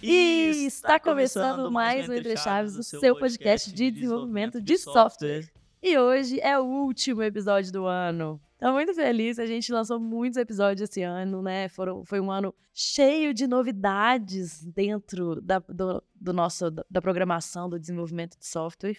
E 0.00 0.66
está 0.66 1.00
começando 1.00 1.70
mais 1.72 2.08
um 2.08 2.12
Entre 2.12 2.36
Chaves, 2.36 2.76
o 2.76 2.82
seu 2.84 3.18
podcast 3.18 3.72
de 3.72 3.90
desenvolvimento 3.90 4.60
de 4.60 4.78
software. 4.78 5.50
E 5.82 5.98
hoje 5.98 6.40
é 6.40 6.56
o 6.56 6.64
último 6.64 7.20
episódio 7.22 7.72
do 7.72 7.84
ano. 7.84 8.40
Estou 8.52 8.72
muito 8.72 8.94
feliz, 8.94 9.40
a 9.40 9.46
gente 9.46 9.72
lançou 9.72 9.98
muitos 9.98 10.36
episódios 10.36 10.88
esse 10.88 11.02
ano, 11.02 11.42
né? 11.42 11.68
Foram, 11.68 12.04
foi 12.04 12.20
um 12.20 12.30
ano 12.30 12.54
cheio 12.72 13.34
de 13.34 13.48
novidades 13.48 14.64
dentro 14.64 15.40
da, 15.40 15.58
do, 15.58 16.02
do 16.14 16.32
nosso, 16.32 16.70
da 16.70 17.02
programação, 17.02 17.68
do 17.68 17.78
desenvolvimento 17.78 18.38
de 18.38 18.46
software. 18.46 18.98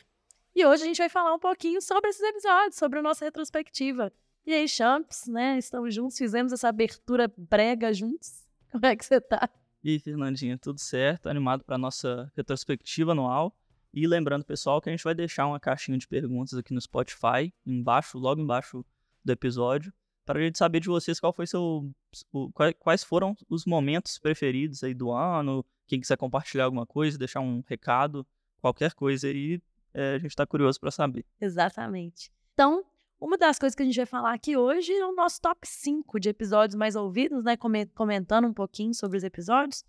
E 0.54 0.66
hoje 0.66 0.84
a 0.84 0.86
gente 0.86 0.98
vai 0.98 1.10
falar 1.10 1.34
um 1.34 1.40
pouquinho 1.40 1.82
sobre 1.82 2.10
esses 2.10 2.22
episódios, 2.22 2.76
sobre 2.76 3.00
a 3.00 3.02
nossa 3.02 3.24
retrospectiva. 3.24 4.12
E 4.46 4.54
aí, 4.54 4.68
Champs, 4.68 5.28
né? 5.28 5.58
Estamos 5.58 5.96
juntos, 5.96 6.18
fizemos 6.18 6.52
essa 6.52 6.68
abertura 6.68 7.32
brega 7.38 7.94
juntos. 7.94 8.46
Como 8.72 8.86
é 8.86 8.96
que 8.96 9.06
você 9.06 9.22
tá? 9.22 9.50
E 9.84 9.92
aí, 9.92 10.00
Fernandinha, 10.00 10.58
tudo 10.58 10.80
certo? 10.80 11.28
Animado 11.30 11.64
para 11.64 11.78
nossa 11.78 12.32
retrospectiva 12.36 13.14
anual. 13.14 13.56
E 13.94 14.06
lembrando, 14.06 14.44
pessoal, 14.44 14.82
que 14.82 14.90
a 14.90 14.92
gente 14.92 15.04
vai 15.04 15.16
deixar 15.16 15.48
uma 15.48 15.60
caixinha 15.60 15.98
de 15.98 16.08
perguntas 16.08 16.54
aqui 16.54 16.74
no 16.74 16.82
Spotify, 16.82 17.54
embaixo, 17.66 18.18
logo 18.18 18.42
embaixo 18.42 18.86
do 19.24 19.32
episódio, 19.32 19.92
para 20.26 20.40
a 20.40 20.44
gente 20.44 20.58
saber 20.58 20.80
de 20.80 20.88
vocês 20.88 21.20
qual 21.20 21.34
foi 21.34 21.48
seu, 21.48 21.92
o, 22.32 22.52
quais 22.78 23.04
foram 23.04 23.36
os 23.50 23.66
momentos 23.66 24.20
preferidos 24.20 24.84
aí 24.84 24.94
do 24.94 25.12
ano, 25.12 25.66
quem 25.88 26.00
quiser 26.00 26.18
compartilhar 26.18 26.66
alguma 26.66 26.86
coisa, 26.86 27.18
deixar 27.18 27.40
um 27.40 27.64
recado, 27.66 28.28
qualquer 28.62 28.94
coisa 28.94 29.28
aí, 29.28 29.60
é, 29.92 30.16
a 30.16 30.20
gente 30.20 30.30
está 30.30 30.46
curioso 30.46 30.80
para 30.80 30.92
saber. 30.92 31.26
Exatamente. 31.42 32.32
Então, 32.54 32.86
uma 33.20 33.38
das 33.38 33.60
coisas 33.60 33.76
que 33.76 33.84
a 33.84 33.86
gente 33.86 33.98
vai 33.98 34.06
falar 34.06 34.34
aqui 34.34 34.56
hoje 34.56 34.94
é 34.94 35.06
o 35.06 35.14
nosso 35.14 35.42
top 35.42 35.68
5 35.68 36.20
de 36.20 36.30
episódios 36.30 36.76
mais 36.76 36.96
ouvidos, 36.96 37.44
né? 37.44 37.58
Comentando 37.58 38.48
um 38.48 38.54
pouquinho 38.54 38.94
sobre 38.94 39.18
os 39.18 39.24
episódios. 39.24 39.84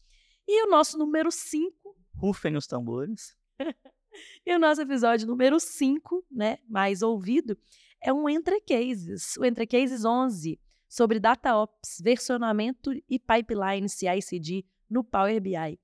E 0.48 0.66
o 0.66 0.70
nosso 0.70 0.98
número 0.98 1.30
5. 1.30 1.96
Rufem 2.16 2.56
os 2.56 2.66
tambores. 2.66 3.36
e 4.44 4.54
o 4.54 4.58
nosso 4.58 4.82
episódio 4.82 5.28
número 5.28 5.60
5, 5.60 6.24
né? 6.30 6.58
Mais 6.68 7.02
ouvido, 7.02 7.56
é 8.02 8.12
um 8.12 8.28
Entre 8.28 8.60
Cases, 8.62 9.36
o 9.36 9.44
Entre 9.44 9.66
Cases 9.66 10.04
11, 10.04 10.58
sobre 10.88 11.20
DataOps, 11.20 12.00
versionamento 12.02 12.90
e 13.08 13.18
pipeline 13.18 13.88
CI/CD 13.88 14.64
no 14.88 15.04
Power 15.04 15.40
BI. 15.40 15.78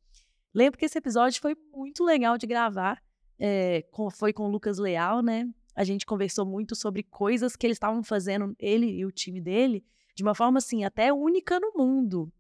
Lembro 0.53 0.79
que 0.79 0.87
esse 0.87 0.99
episódio 0.99 1.41
foi 1.41 1.57
muito 1.73 2.03
legal 2.03 2.37
de 2.37 2.47
gravar, 2.47 3.01
é, 3.39 3.83
com, 3.93 4.11
foi 4.11 4.33
com 4.33 4.45
o 4.45 4.51
Lucas 4.51 4.79
Leal, 4.79 5.23
né? 5.23 5.49
A 5.77 5.85
gente 5.85 6.07
conversou 6.07 6.47
muito 6.47 6.75
sobre 6.75 7.03
coisas 7.03 7.55
que 7.55 7.67
eles 7.67 7.77
estavam 7.77 8.03
fazendo, 8.03 8.57
ele 8.59 8.87
e 8.87 9.05
o 9.05 9.13
time 9.13 9.41
dele, 9.41 9.85
de 10.15 10.23
uma 10.23 10.35
forma 10.35 10.57
assim, 10.57 10.85
até 10.85 11.13
única 11.13 11.61
no 11.61 11.73
mundo, 11.77 12.33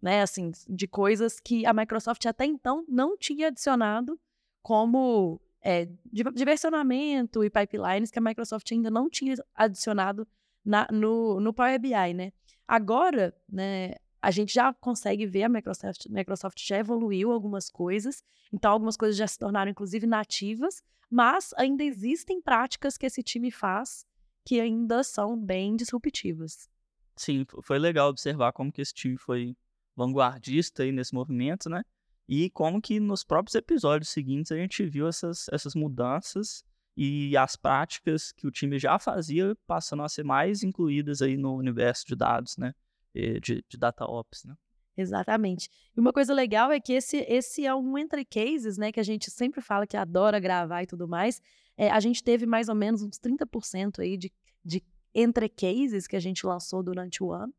né? 0.00 0.22
Assim, 0.22 0.52
de 0.68 0.86
coisas 0.86 1.40
que 1.40 1.66
a 1.66 1.72
Microsoft 1.72 2.24
até 2.24 2.44
então 2.44 2.84
não 2.88 3.18
tinha 3.18 3.48
adicionado 3.48 4.18
como 4.62 5.40
é, 5.60 5.88
versionamento 6.36 7.42
e 7.42 7.50
pipelines 7.50 8.10
que 8.10 8.18
a 8.18 8.22
Microsoft 8.22 8.70
ainda 8.70 8.90
não 8.90 9.10
tinha 9.10 9.34
adicionado 9.54 10.26
na, 10.64 10.86
no, 10.92 11.40
no 11.40 11.52
Power 11.52 11.80
BI, 11.80 12.14
né? 12.14 12.32
Agora, 12.66 13.34
né, 13.50 13.94
a 14.24 14.30
gente 14.30 14.54
já 14.54 14.72
consegue 14.72 15.26
ver 15.26 15.42
a 15.42 15.48
Microsoft, 15.50 16.06
Microsoft 16.08 16.58
já 16.66 16.78
evoluiu 16.78 17.30
algumas 17.30 17.68
coisas, 17.68 18.24
então 18.50 18.72
algumas 18.72 18.96
coisas 18.96 19.18
já 19.18 19.26
se 19.26 19.38
tornaram 19.38 19.70
inclusive 19.70 20.06
nativas, 20.06 20.82
mas 21.10 21.52
ainda 21.58 21.84
existem 21.84 22.40
práticas 22.40 22.96
que 22.96 23.04
esse 23.04 23.22
time 23.22 23.50
faz 23.50 24.06
que 24.42 24.58
ainda 24.58 25.04
são 25.04 25.38
bem 25.38 25.76
disruptivas. 25.76 26.70
Sim, 27.14 27.44
foi 27.62 27.78
legal 27.78 28.08
observar 28.08 28.52
como 28.52 28.72
que 28.72 28.80
esse 28.80 28.94
time 28.94 29.18
foi 29.18 29.54
vanguardista 29.94 30.82
aí 30.82 30.90
nesse 30.90 31.12
movimento, 31.14 31.68
né? 31.68 31.82
E 32.26 32.48
como 32.48 32.80
que 32.80 32.98
nos 32.98 33.24
próprios 33.24 33.54
episódios 33.54 34.08
seguintes 34.08 34.50
a 34.50 34.56
gente 34.56 34.86
viu 34.86 35.06
essas, 35.06 35.48
essas 35.52 35.74
mudanças 35.74 36.64
e 36.96 37.36
as 37.36 37.56
práticas 37.56 38.32
que 38.32 38.46
o 38.46 38.50
time 38.50 38.78
já 38.78 38.98
fazia 38.98 39.54
passando 39.66 40.02
a 40.02 40.08
ser 40.08 40.24
mais 40.24 40.62
incluídas 40.62 41.20
aí 41.20 41.36
no 41.36 41.54
universo 41.54 42.06
de 42.06 42.16
dados, 42.16 42.56
né? 42.56 42.74
De, 43.14 43.64
de 43.68 43.78
data 43.78 44.04
ops, 44.04 44.44
né? 44.44 44.54
Exatamente. 44.96 45.68
E 45.96 46.00
uma 46.00 46.12
coisa 46.12 46.32
legal 46.32 46.70
é 46.70 46.80
que 46.80 46.92
esse, 46.92 47.18
esse 47.28 47.66
é 47.66 47.74
um 47.74 47.98
entre 47.98 48.24
cases, 48.24 48.78
né? 48.78 48.92
Que 48.92 49.00
a 49.00 49.04
gente 49.04 49.30
sempre 49.30 49.60
fala 49.60 49.86
que 49.86 49.96
adora 49.96 50.38
gravar 50.38 50.82
e 50.82 50.86
tudo 50.86 51.08
mais. 51.08 51.42
É, 51.76 51.90
a 51.90 51.98
gente 51.98 52.22
teve 52.22 52.46
mais 52.46 52.68
ou 52.68 52.74
menos 52.74 53.02
uns 53.02 53.18
30% 53.18 54.00
aí 54.00 54.16
de, 54.16 54.32
de 54.64 54.82
entre 55.12 55.48
cases 55.48 56.06
que 56.06 56.16
a 56.16 56.20
gente 56.20 56.46
lançou 56.46 56.82
durante 56.82 57.22
o 57.22 57.32
ano. 57.32 57.52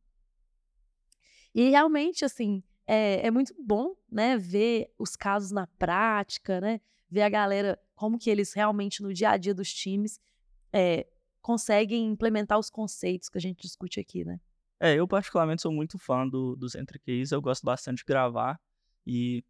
E 1.53 1.69
realmente, 1.69 2.23
assim, 2.23 2.63
é, 2.87 3.27
é 3.27 3.31
muito 3.31 3.53
bom, 3.57 3.95
né, 4.11 4.37
ver 4.37 4.93
os 4.97 5.15
casos 5.15 5.51
na 5.51 5.65
prática, 5.65 6.59
né, 6.59 6.81
ver 7.09 7.21
a 7.21 7.29
galera, 7.29 7.79
como 7.95 8.19
que 8.19 8.29
eles 8.29 8.53
realmente 8.53 9.01
no 9.01 9.13
dia 9.13 9.31
a 9.31 9.37
dia 9.37 9.53
dos 9.53 9.73
times 9.73 10.19
é, 10.71 11.07
conseguem 11.41 12.07
implementar 12.07 12.59
os 12.59 12.69
conceitos 12.69 13.29
que 13.29 13.37
a 13.37 13.41
gente 13.41 13.61
discute 13.61 13.99
aqui, 13.99 14.25
né. 14.25 14.39
É, 14.85 14.93
eu 14.93 15.07
particularmente 15.07 15.63
sou 15.63 15.71
muito 15.71 15.97
fã 15.97 16.27
do, 16.27 16.55
dos 16.55 16.75
Entre 16.75 16.99
Keys, 16.99 17.31
eu 17.31 17.41
gosto 17.41 17.63
bastante 17.63 17.97
de 17.97 18.03
gravar 18.05 18.61
e 19.03 19.43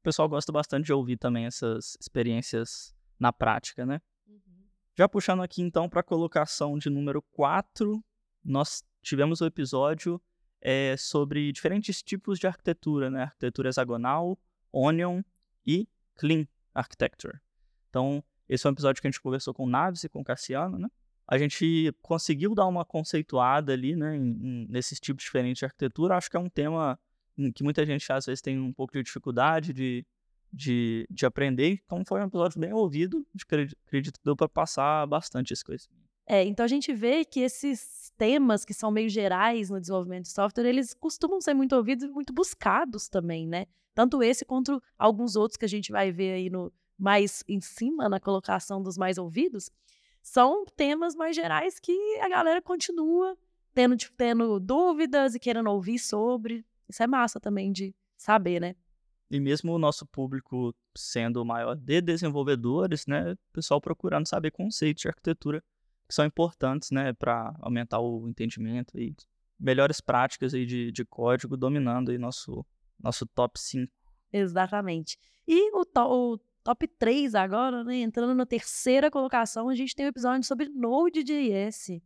o 0.00 0.02
pessoal 0.02 0.28
gosta 0.28 0.52
bastante 0.52 0.84
de 0.84 0.92
ouvir 0.92 1.16
também 1.16 1.46
essas 1.46 1.96
experiências 1.98 2.94
na 3.18 3.32
prática, 3.32 3.86
né. 3.86 4.02
Uhum. 4.26 4.66
Já 4.94 5.08
puxando 5.08 5.42
aqui 5.42 5.62
então 5.62 5.88
para 5.88 6.00
a 6.00 6.02
colocação 6.02 6.76
de 6.76 6.90
número 6.90 7.22
4, 7.32 8.04
nós 8.44 8.84
tivemos 9.00 9.40
o 9.40 9.46
episódio 9.46 10.20
é, 10.60 10.94
sobre 10.98 11.50
diferentes 11.52 12.02
tipos 12.02 12.38
de 12.38 12.46
arquitetura, 12.46 13.08
né? 13.08 13.22
Arquitetura 13.22 13.70
hexagonal, 13.70 14.38
Onion 14.70 15.22
e 15.66 15.88
Clean 16.16 16.46
Architecture. 16.74 17.40
Então, 17.88 18.22
esse 18.46 18.66
é 18.66 18.68
um 18.70 18.74
episódio 18.74 19.00
que 19.00 19.08
a 19.08 19.10
gente 19.10 19.22
conversou 19.22 19.54
com 19.54 19.64
o 19.64 19.70
Naves 19.70 20.04
e 20.04 20.08
com 20.10 20.20
o 20.20 20.24
Cassiano, 20.24 20.78
né? 20.78 20.88
A 21.26 21.38
gente 21.38 21.92
conseguiu 22.02 22.54
dar 22.54 22.66
uma 22.66 22.84
conceituada 22.84 23.72
ali, 23.72 23.96
né, 23.96 24.16
em, 24.16 24.20
em, 24.20 24.66
nesses 24.68 24.98
tipos 25.00 25.24
diferentes 25.24 25.60
de 25.60 25.64
arquitetura. 25.64 26.16
Acho 26.16 26.30
que 26.30 26.36
é 26.36 26.40
um 26.40 26.48
tema 26.48 26.98
que 27.54 27.62
muita 27.62 27.86
gente 27.86 28.10
às 28.12 28.26
vezes 28.26 28.42
tem 28.42 28.58
um 28.58 28.72
pouco 28.72 28.92
de 28.92 29.02
dificuldade 29.02 29.72
de, 29.72 30.04
de, 30.52 31.06
de 31.08 31.24
aprender. 31.24 31.80
Então, 31.84 32.04
foi 32.06 32.20
um 32.20 32.26
episódio 32.26 32.60
bem 32.60 32.72
ouvido. 32.72 33.26
Acredito 33.86 34.18
que 34.18 34.24
deu 34.24 34.36
para 34.36 34.48
passar 34.48 35.06
bastante 35.06 35.52
esse 35.52 35.64
conhecimento. 35.64 36.02
É, 36.26 36.44
então 36.44 36.64
a 36.64 36.68
gente 36.68 36.92
vê 36.92 37.24
que 37.24 37.40
esses 37.40 38.12
temas 38.16 38.64
que 38.64 38.72
são 38.72 38.90
meio 38.90 39.08
gerais 39.08 39.70
no 39.70 39.80
desenvolvimento 39.80 40.24
de 40.24 40.32
software, 40.32 40.66
eles 40.66 40.94
costumam 40.94 41.40
ser 41.40 41.52
muito 41.52 41.74
ouvidos 41.74 42.04
e 42.04 42.08
muito 42.08 42.32
buscados 42.32 43.08
também, 43.08 43.46
né? 43.46 43.66
Tanto 43.94 44.22
esse 44.22 44.44
quanto 44.44 44.80
alguns 44.96 45.36
outros 45.36 45.56
que 45.56 45.64
a 45.64 45.68
gente 45.68 45.90
vai 45.90 46.12
ver 46.12 46.34
aí 46.34 46.50
no 46.50 46.72
mais 46.96 47.42
em 47.48 47.60
cima 47.60 48.08
na 48.08 48.20
colocação 48.20 48.80
dos 48.82 48.96
mais 48.96 49.18
ouvidos, 49.18 49.70
são 50.22 50.64
temas 50.76 51.14
mais 51.14 51.34
gerais 51.34 51.78
que 51.78 51.92
a 52.20 52.28
galera 52.28 52.62
continua 52.62 53.36
tendo, 53.74 53.96
tipo, 53.96 54.14
tendo 54.16 54.60
dúvidas 54.60 55.34
e 55.34 55.40
querendo 55.40 55.70
ouvir 55.70 55.98
sobre. 55.98 56.64
Isso 56.88 57.02
é 57.02 57.06
massa 57.06 57.40
também 57.40 57.72
de 57.72 57.94
saber, 58.16 58.60
né? 58.60 58.76
E 59.30 59.40
mesmo 59.40 59.72
o 59.72 59.78
nosso 59.78 60.06
público 60.06 60.74
sendo 60.96 61.44
maior 61.44 61.74
de 61.74 62.00
desenvolvedores, 62.00 63.06
né? 63.06 63.32
O 63.32 63.38
pessoal 63.52 63.80
procurando 63.80 64.28
saber 64.28 64.50
conceitos 64.50 65.02
de 65.02 65.08
arquitetura 65.08 65.62
que 66.06 66.14
são 66.14 66.26
importantes, 66.26 66.90
né, 66.90 67.14
para 67.14 67.54
aumentar 67.60 67.98
o 68.00 68.28
entendimento 68.28 68.98
e 68.98 69.16
melhores 69.58 69.98
práticas 69.98 70.52
aí 70.52 70.66
de, 70.66 70.92
de 70.92 71.04
código 71.06 71.56
dominando 71.56 72.10
aí 72.10 72.18
nosso, 72.18 72.66
nosso 73.00 73.24
top 73.24 73.58
5. 73.58 73.90
Exatamente. 74.30 75.18
E 75.46 75.74
o, 75.74 75.86
to 75.86 76.00
o 76.02 76.38
top 76.62 76.86
3 76.86 77.34
agora, 77.34 77.84
né, 77.84 77.96
entrando 77.96 78.34
na 78.34 78.46
terceira 78.46 79.10
colocação, 79.10 79.68
a 79.68 79.74
gente 79.74 79.94
tem 79.94 80.06
um 80.06 80.08
episódio 80.08 80.46
sobre 80.46 80.68
Node.js. 80.68 82.00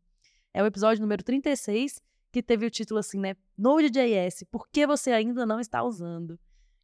É 0.52 0.62
o 0.62 0.66
episódio 0.66 1.02
número 1.02 1.22
36, 1.22 2.00
que 2.32 2.42
teve 2.42 2.66
o 2.66 2.70
título 2.70 3.00
assim, 3.00 3.18
né, 3.18 3.36
Node.js, 3.56 4.44
por 4.50 4.68
que 4.68 4.86
você 4.86 5.12
ainda 5.12 5.44
não 5.46 5.60
está 5.60 5.82
usando? 5.82 6.38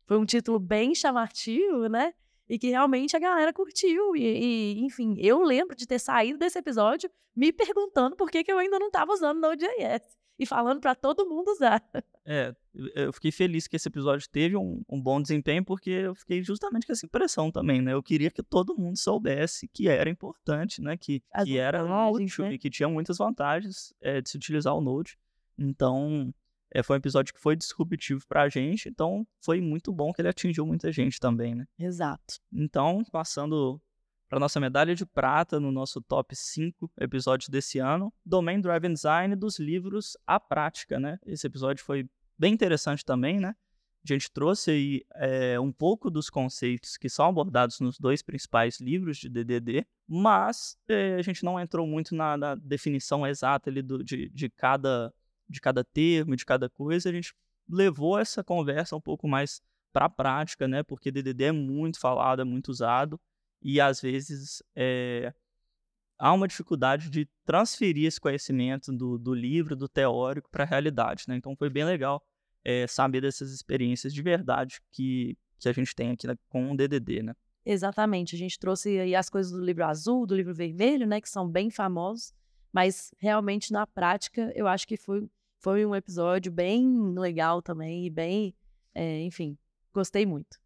Foi 0.06 0.18
um 0.18 0.26
título 0.26 0.58
bem 0.58 0.94
chamativo, 0.94 1.88
né? 1.88 2.12
e 2.48 2.58
que 2.58 2.68
realmente 2.68 3.16
a 3.16 3.20
galera 3.20 3.50
curtiu. 3.52 4.14
E, 4.14 4.22
e, 4.22 4.84
enfim, 4.84 5.14
eu 5.18 5.42
lembro 5.42 5.74
de 5.74 5.86
ter 5.86 5.98
saído 5.98 6.38
desse 6.38 6.58
episódio 6.58 7.10
me 7.34 7.50
perguntando 7.50 8.14
por 8.14 8.30
que, 8.30 8.44
que 8.44 8.52
eu 8.52 8.58
ainda 8.58 8.78
não 8.78 8.88
estava 8.88 9.10
usando 9.10 9.40
Node.js 9.40 10.21
e 10.38 10.46
falando 10.46 10.80
para 10.80 10.94
todo 10.94 11.28
mundo 11.28 11.50
usar. 11.50 11.82
É, 12.24 12.54
eu 12.94 13.12
fiquei 13.12 13.32
feliz 13.32 13.66
que 13.66 13.74
esse 13.74 13.88
episódio 13.88 14.28
teve 14.30 14.56
um, 14.56 14.80
um, 14.88 15.02
bom 15.02 15.20
desempenho, 15.20 15.64
porque 15.64 15.90
eu 15.90 16.14
fiquei 16.14 16.40
justamente 16.40 16.86
com 16.86 16.92
essa 16.92 17.04
impressão 17.04 17.50
também, 17.50 17.82
né? 17.82 17.94
Eu 17.94 18.00
queria 18.00 18.30
que 18.30 18.44
todo 18.44 18.78
mundo 18.78 18.96
soubesse 18.96 19.66
que 19.66 19.88
era 19.88 20.08
importante, 20.08 20.80
né? 20.80 20.96
Que, 20.96 21.20
que 21.44 21.58
era 21.58 21.82
útil 22.08 22.44
né? 22.44 22.52
e 22.52 22.58
que 22.60 22.70
tinha 22.70 22.88
muitas 22.88 23.18
vantagens 23.18 23.92
é, 24.00 24.20
de 24.20 24.30
se 24.30 24.36
utilizar 24.36 24.72
o 24.72 24.80
Node. 24.80 25.18
Então, 25.58 26.32
é, 26.72 26.80
foi 26.80 26.94
um 26.94 26.98
episódio 26.98 27.34
que 27.34 27.40
foi 27.40 27.56
disruptivo 27.56 28.24
pra 28.28 28.48
gente, 28.48 28.88
então 28.88 29.26
foi 29.40 29.60
muito 29.60 29.92
bom 29.92 30.12
que 30.12 30.22
ele 30.22 30.28
atingiu 30.28 30.64
muita 30.64 30.92
gente 30.92 31.18
também, 31.18 31.56
né? 31.56 31.66
Exato. 31.76 32.36
Então, 32.52 33.02
passando 33.10 33.82
para 34.32 34.40
nossa 34.40 34.58
medalha 34.58 34.94
de 34.94 35.04
prata 35.04 35.60
no 35.60 35.70
nosso 35.70 36.00
top 36.00 36.34
5 36.34 36.90
episódios 36.98 37.50
desse 37.50 37.78
ano, 37.78 38.10
Domain 38.24 38.62
Driven 38.62 38.94
Design 38.94 39.36
dos 39.36 39.58
livros 39.58 40.16
à 40.26 40.40
prática, 40.40 40.98
né? 40.98 41.18
Esse 41.26 41.46
episódio 41.46 41.84
foi 41.84 42.08
bem 42.38 42.54
interessante 42.54 43.04
também, 43.04 43.38
né? 43.38 43.54
A 44.02 44.08
gente 44.10 44.32
trouxe 44.32 44.70
aí 44.70 45.02
é, 45.16 45.60
um 45.60 45.70
pouco 45.70 46.10
dos 46.10 46.30
conceitos 46.30 46.96
que 46.96 47.10
são 47.10 47.26
abordados 47.26 47.78
nos 47.78 47.98
dois 47.98 48.22
principais 48.22 48.80
livros 48.80 49.18
de 49.18 49.28
DDD, 49.28 49.86
mas 50.08 50.78
é, 50.88 51.16
a 51.16 51.22
gente 51.22 51.44
não 51.44 51.60
entrou 51.60 51.86
muito 51.86 52.14
na, 52.14 52.34
na 52.34 52.54
definição 52.54 53.26
exata 53.26 53.68
ali 53.68 53.82
do, 53.82 54.02
de, 54.02 54.30
de, 54.30 54.48
cada, 54.48 55.12
de 55.46 55.60
cada 55.60 55.84
termo, 55.84 56.34
de 56.34 56.46
cada 56.46 56.70
coisa. 56.70 57.10
A 57.10 57.12
gente 57.12 57.34
levou 57.68 58.18
essa 58.18 58.42
conversa 58.42 58.96
um 58.96 59.00
pouco 59.00 59.28
mais 59.28 59.60
para 59.92 60.06
a 60.06 60.08
prática, 60.08 60.66
né? 60.66 60.82
Porque 60.82 61.12
DDD 61.12 61.44
é 61.44 61.52
muito 61.52 62.00
falado, 62.00 62.40
é 62.40 62.44
muito 62.46 62.70
usado 62.70 63.20
e 63.62 63.80
às 63.80 64.00
vezes 64.00 64.62
é, 64.74 65.32
há 66.18 66.32
uma 66.32 66.48
dificuldade 66.48 67.10
de 67.10 67.28
transferir 67.44 68.06
esse 68.06 68.20
conhecimento 68.20 68.92
do, 68.92 69.18
do 69.18 69.34
livro, 69.34 69.74
do 69.74 69.88
teórico, 69.88 70.50
para 70.50 70.64
a 70.64 70.66
realidade. 70.66 71.24
Né? 71.28 71.36
Então 71.36 71.56
foi 71.56 71.70
bem 71.70 71.84
legal 71.84 72.24
é, 72.64 72.86
saber 72.86 73.20
dessas 73.20 73.52
experiências 73.52 74.12
de 74.12 74.22
verdade 74.22 74.80
que, 74.90 75.36
que 75.58 75.68
a 75.68 75.72
gente 75.72 75.94
tem 75.94 76.10
aqui 76.10 76.26
né, 76.26 76.36
com 76.48 76.72
o 76.72 76.76
DDD. 76.76 77.22
Né? 77.22 77.34
Exatamente, 77.64 78.34
a 78.34 78.38
gente 78.38 78.58
trouxe 78.58 78.98
aí 78.98 79.14
as 79.14 79.28
coisas 79.30 79.52
do 79.52 79.64
livro 79.64 79.84
azul, 79.84 80.26
do 80.26 80.34
livro 80.34 80.54
vermelho, 80.54 81.06
né, 81.06 81.20
que 81.20 81.28
são 81.28 81.48
bem 81.48 81.70
famosos, 81.70 82.32
mas 82.72 83.12
realmente 83.18 83.72
na 83.72 83.86
prática 83.86 84.52
eu 84.54 84.66
acho 84.66 84.86
que 84.86 84.96
foi, 84.96 85.28
foi 85.58 85.86
um 85.86 85.94
episódio 85.94 86.50
bem 86.50 87.14
legal 87.16 87.62
também 87.62 88.06
e 88.06 88.10
bem, 88.10 88.54
é, 88.94 89.20
enfim, 89.22 89.56
gostei 89.92 90.26
muito. 90.26 90.60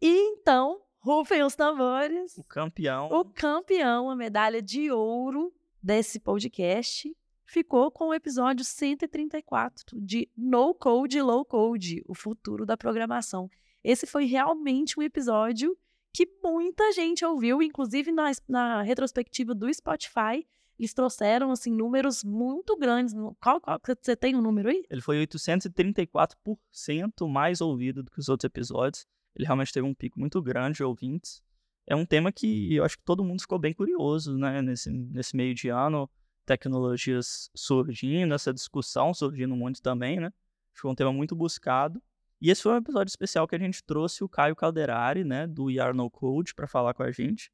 E 0.00 0.32
então, 0.32 0.83
Rufem 1.04 1.42
os 1.42 1.54
tambores. 1.54 2.38
O 2.38 2.44
campeão. 2.44 3.10
O 3.12 3.26
campeão, 3.26 4.08
a 4.08 4.16
medalha 4.16 4.62
de 4.62 4.90
ouro 4.90 5.52
desse 5.82 6.18
podcast, 6.18 7.14
ficou 7.44 7.90
com 7.90 8.08
o 8.08 8.14
episódio 8.14 8.64
134 8.64 10.00
de 10.00 10.30
No 10.34 10.72
Code, 10.72 11.20
Low 11.20 11.44
Code, 11.44 12.02
o 12.08 12.14
futuro 12.14 12.64
da 12.64 12.74
programação. 12.74 13.50
Esse 13.84 14.06
foi 14.06 14.24
realmente 14.24 14.98
um 14.98 15.02
episódio 15.02 15.76
que 16.10 16.26
muita 16.42 16.90
gente 16.92 17.22
ouviu, 17.22 17.60
inclusive 17.60 18.10
na, 18.10 18.32
na 18.48 18.80
retrospectiva 18.80 19.54
do 19.54 19.70
Spotify, 19.74 20.46
eles 20.78 20.94
trouxeram 20.94 21.50
assim 21.50 21.70
números 21.70 22.24
muito 22.24 22.78
grandes. 22.78 23.12
Qual, 23.42 23.60
qual 23.60 23.78
você 24.00 24.16
tem 24.16 24.34
um 24.34 24.40
número 24.40 24.70
aí? 24.70 24.86
Ele 24.88 25.02
foi 25.02 25.22
834% 25.26 27.28
mais 27.28 27.60
ouvido 27.60 28.02
do 28.02 28.10
que 28.10 28.20
os 28.20 28.30
outros 28.30 28.46
episódios. 28.46 29.06
Ele 29.36 29.46
realmente 29.46 29.72
teve 29.72 29.86
um 29.86 29.94
pico 29.94 30.18
muito 30.18 30.40
grande 30.40 30.76
de 30.76 30.84
ouvintes. 30.84 31.42
É 31.86 31.94
um 31.94 32.06
tema 32.06 32.32
que 32.32 32.74
eu 32.74 32.84
acho 32.84 32.96
que 32.96 33.04
todo 33.04 33.24
mundo 33.24 33.40
ficou 33.40 33.58
bem 33.58 33.72
curioso, 33.72 34.36
né? 34.38 34.62
Nesse, 34.62 34.90
nesse 34.90 35.36
meio 35.36 35.54
de 35.54 35.68
ano, 35.68 36.08
tecnologias 36.46 37.50
surgindo, 37.54 38.34
essa 38.34 38.52
discussão 38.52 39.12
surgindo 39.12 39.54
muito 39.54 39.82
também, 39.82 40.20
né? 40.20 40.32
Foi 40.72 40.90
um 40.90 40.94
tema 40.94 41.12
muito 41.12 41.34
buscado. 41.34 42.02
E 42.40 42.50
esse 42.50 42.62
foi 42.62 42.72
um 42.72 42.76
episódio 42.76 43.10
especial 43.10 43.46
que 43.46 43.54
a 43.54 43.58
gente 43.58 43.82
trouxe 43.82 44.22
o 44.22 44.28
Caio 44.28 44.54
Calderari, 44.56 45.24
né, 45.24 45.46
do 45.46 45.70
ER 45.70 45.94
No 45.94 46.10
Code, 46.10 46.54
para 46.54 46.66
falar 46.66 46.92
com 46.92 47.02
a 47.02 47.10
gente. 47.10 47.50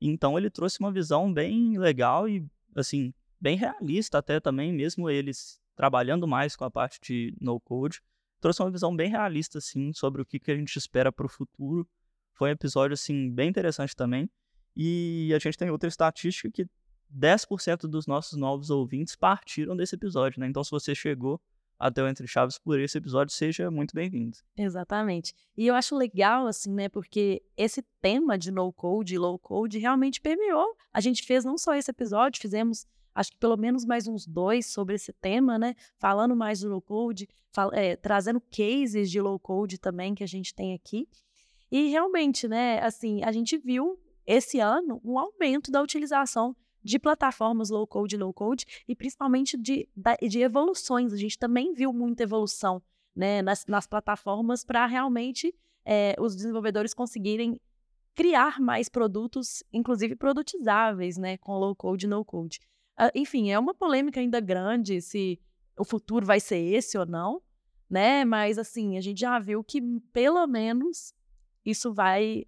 Então 0.00 0.38
ele 0.38 0.48
trouxe 0.48 0.80
uma 0.80 0.90
visão 0.90 1.32
bem 1.32 1.76
legal 1.76 2.26
e, 2.28 2.46
assim, 2.74 3.12
bem 3.38 3.56
realista 3.56 4.18
até 4.18 4.40
também, 4.40 4.72
mesmo 4.72 5.10
eles 5.10 5.60
trabalhando 5.76 6.26
mais 6.26 6.56
com 6.56 6.64
a 6.64 6.70
parte 6.70 6.98
de 7.02 7.34
no 7.40 7.60
code 7.60 8.00
trouxe 8.40 8.62
uma 8.62 8.70
visão 8.70 8.94
bem 8.94 9.10
realista, 9.10 9.58
assim, 9.58 9.92
sobre 9.92 10.22
o 10.22 10.26
que, 10.26 10.38
que 10.38 10.50
a 10.50 10.56
gente 10.56 10.76
espera 10.76 11.12
para 11.12 11.26
o 11.26 11.28
futuro. 11.28 11.86
Foi 12.34 12.48
um 12.48 12.52
episódio, 12.52 12.94
assim, 12.94 13.30
bem 13.30 13.48
interessante 13.48 13.94
também. 13.94 14.30
E 14.76 15.32
a 15.34 15.38
gente 15.38 15.58
tem 15.58 15.70
outra 15.70 15.88
estatística 15.88 16.50
que 16.50 16.66
10% 17.14 17.88
dos 17.88 18.06
nossos 18.06 18.38
novos 18.38 18.70
ouvintes 18.70 19.16
partiram 19.16 19.76
desse 19.76 19.94
episódio, 19.94 20.40
né? 20.40 20.46
Então, 20.46 20.62
se 20.62 20.70
você 20.70 20.94
chegou 20.94 21.40
até 21.78 22.02
o 22.02 22.08
Entre 22.08 22.26
Chaves 22.26 22.58
por 22.58 22.78
esse 22.78 22.98
episódio, 22.98 23.34
seja 23.34 23.70
muito 23.70 23.94
bem-vindo. 23.94 24.36
Exatamente. 24.56 25.34
E 25.56 25.66
eu 25.66 25.74
acho 25.74 25.96
legal, 25.96 26.46
assim, 26.46 26.72
né? 26.72 26.88
Porque 26.88 27.42
esse 27.56 27.82
tema 28.00 28.38
de 28.38 28.50
no-code 28.50 29.14
e 29.14 29.18
low-code 29.18 29.78
realmente 29.78 30.20
permeou. 30.20 30.76
A 30.92 31.00
gente 31.00 31.22
fez 31.22 31.44
não 31.44 31.56
só 31.56 31.74
esse 31.74 31.90
episódio, 31.90 32.40
fizemos 32.40 32.86
acho 33.14 33.32
que 33.32 33.38
pelo 33.38 33.56
menos 33.56 33.84
mais 33.84 34.06
uns 34.06 34.26
dois 34.26 34.66
sobre 34.66 34.94
esse 34.94 35.12
tema, 35.12 35.58
né? 35.58 35.74
Falando 35.98 36.34
mais 36.36 36.60
do 36.60 36.68
low 36.68 36.80
code, 36.80 37.28
é, 37.72 37.96
trazendo 37.96 38.40
cases 38.40 39.10
de 39.10 39.20
low 39.20 39.38
code 39.38 39.78
também 39.78 40.14
que 40.14 40.24
a 40.24 40.28
gente 40.28 40.54
tem 40.54 40.74
aqui. 40.74 41.08
E 41.70 41.88
realmente, 41.88 42.48
né, 42.48 42.80
assim, 42.80 43.22
a 43.22 43.30
gente 43.30 43.56
viu 43.56 43.98
esse 44.26 44.58
ano 44.58 45.00
um 45.04 45.18
aumento 45.18 45.70
da 45.70 45.82
utilização 45.82 46.54
de 46.82 46.98
plataformas 46.98 47.70
low 47.70 47.86
code 47.86 48.16
low 48.16 48.32
code 48.32 48.64
e 48.88 48.94
principalmente 48.94 49.56
de, 49.56 49.88
de 50.28 50.40
evoluções. 50.40 51.12
A 51.12 51.16
gente 51.16 51.38
também 51.38 51.72
viu 51.74 51.92
muita 51.92 52.22
evolução 52.22 52.82
né, 53.14 53.42
nas, 53.42 53.66
nas 53.66 53.86
plataformas 53.86 54.64
para 54.64 54.86
realmente 54.86 55.54
é, 55.84 56.14
os 56.18 56.34
desenvolvedores 56.34 56.94
conseguirem 56.94 57.60
criar 58.14 58.60
mais 58.60 58.88
produtos, 58.88 59.62
inclusive 59.72 60.16
produtizáveis, 60.16 61.16
né, 61.16 61.36
com 61.38 61.52
low 61.58 61.74
code 61.74 62.06
no 62.06 62.24
code. 62.24 62.60
Uh, 63.00 63.10
enfim, 63.14 63.50
é 63.50 63.58
uma 63.58 63.74
polêmica 63.74 64.20
ainda 64.20 64.40
grande 64.40 65.00
se 65.00 65.40
o 65.78 65.84
futuro 65.84 66.26
vai 66.26 66.38
ser 66.38 66.58
esse 66.58 66.98
ou 66.98 67.06
não, 67.06 67.40
né? 67.88 68.26
Mas 68.26 68.58
assim, 68.58 68.98
a 68.98 69.00
gente 69.00 69.18
já 69.20 69.38
viu 69.38 69.64
que 69.64 69.80
pelo 70.12 70.46
menos 70.46 71.14
isso 71.64 71.94
vai 71.94 72.44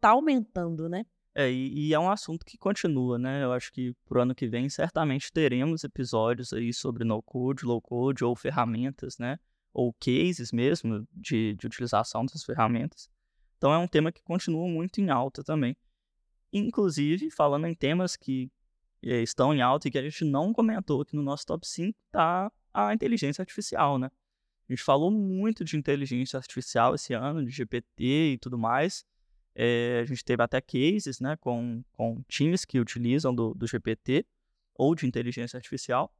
tá 0.00 0.10
aumentando, 0.10 0.88
né? 0.88 1.04
É, 1.34 1.48
e, 1.48 1.88
e, 1.88 1.94
é 1.94 1.98
um 1.98 2.10
assunto 2.10 2.44
que 2.44 2.58
continua, 2.58 3.16
né? 3.16 3.44
Eu 3.44 3.52
acho 3.52 3.72
que 3.72 3.94
pro 4.04 4.20
ano 4.20 4.34
que 4.34 4.48
vem 4.48 4.68
certamente 4.68 5.32
teremos 5.32 5.84
episódios 5.84 6.52
aí 6.52 6.72
sobre 6.72 7.04
no 7.04 7.22
code, 7.22 7.64
low 7.64 7.80
code 7.80 8.24
ou 8.24 8.34
ferramentas, 8.34 9.18
né? 9.18 9.38
Ou 9.72 9.92
cases 9.92 10.50
mesmo 10.50 11.06
de, 11.12 11.54
de 11.54 11.66
utilização 11.66 12.24
dessas 12.24 12.42
ferramentas. 12.42 13.08
Então 13.56 13.72
é 13.72 13.78
um 13.78 13.86
tema 13.86 14.10
que 14.10 14.22
continua 14.22 14.66
muito 14.66 15.00
em 15.00 15.10
alta 15.10 15.44
também. 15.44 15.76
Inclusive, 16.52 17.30
falando 17.30 17.66
em 17.66 17.74
temas 17.74 18.16
que 18.16 18.50
estão 19.02 19.54
em 19.54 19.60
alta 19.60 19.88
e 19.88 19.90
que 19.90 19.98
a 19.98 20.02
gente 20.02 20.24
não 20.24 20.52
comentou 20.52 21.00
aqui 21.02 21.14
no 21.14 21.22
nosso 21.22 21.46
top 21.46 21.66
5 21.66 21.98
tá 22.10 22.50
a 22.72 22.94
inteligência 22.94 23.42
artificial, 23.42 23.98
né? 23.98 24.10
A 24.68 24.72
gente 24.72 24.82
falou 24.82 25.10
muito 25.10 25.64
de 25.64 25.76
inteligência 25.76 26.36
artificial 26.36 26.94
esse 26.94 27.14
ano, 27.14 27.44
de 27.44 27.50
GPT 27.50 28.32
e 28.32 28.38
tudo 28.38 28.58
mais. 28.58 29.04
É, 29.54 30.00
a 30.02 30.04
gente 30.04 30.24
teve 30.24 30.42
até 30.42 30.60
cases, 30.60 31.20
né, 31.20 31.36
com, 31.36 31.82
com 31.92 32.22
times 32.28 32.64
que 32.64 32.78
utilizam 32.78 33.34
do, 33.34 33.54
do 33.54 33.66
GPT 33.66 34.26
ou 34.74 34.94
de 34.94 35.06
inteligência 35.06 35.56
artificial, 35.56 36.14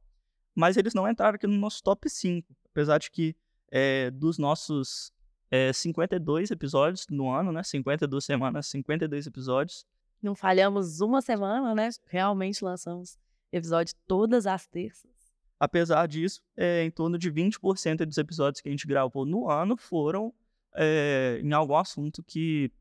mas 0.53 0.75
eles 0.75 0.93
não 0.93 1.07
entraram 1.07 1.35
aqui 1.35 1.47
no 1.47 1.57
nosso 1.57 1.81
top 1.81 2.09
5, 2.09 2.53
apesar 2.65 2.97
de 2.97 3.09
que 3.09 3.35
é, 3.71 4.11
dos 4.11 4.37
nossos 4.37 5.13
é, 5.49 5.71
52 5.71 6.51
episódios 6.51 7.05
no 7.09 7.31
ano, 7.31 7.51
né, 7.51 7.63
52 7.63 8.25
semanas, 8.25 8.67
52 8.67 9.27
episódios, 9.27 9.85
não 10.21 10.35
falhamos 10.35 11.01
uma 11.01 11.21
semana, 11.21 11.73
né? 11.73 11.89
Realmente 12.07 12.63
lançamos 12.63 13.17
episódio 13.51 13.95
todas 14.07 14.45
as 14.45 14.67
terças. 14.67 15.11
Apesar 15.59 16.07
disso, 16.07 16.41
é, 16.55 16.83
em 16.83 16.91
torno 16.91 17.17
de 17.17 17.31
20% 17.31 18.05
dos 18.05 18.17
episódios 18.17 18.61
que 18.61 18.69
a 18.69 18.71
gente 18.71 18.87
gravou 18.87 19.25
no 19.25 19.49
ano 19.49 19.75
foram 19.75 20.33
é, 20.75 21.41
em 21.43 21.51
algum 21.51 21.75
assunto 21.75 22.23
que 22.23 22.71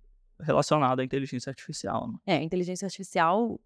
relacionado 0.40 1.00
à 1.00 1.04
inteligência 1.04 1.50
artificial. 1.50 2.08
Né? 2.08 2.18
É, 2.26 2.42
inteligência 2.42 2.86
artificial 2.86 3.60